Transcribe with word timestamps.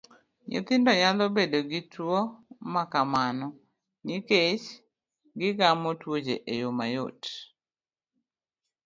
Nyithindo 0.49 0.91
nyalo 0.99 1.23
bedo 1.35 1.57
gi 1.69 1.81
tuwo 1.91 2.19
makamano 2.73 3.47
nikech 4.05 4.65
gir 5.37 5.53
geng'o 5.59 5.91
tuoche 6.01 6.35
eyo 6.53 6.69
mayot. 6.77 7.21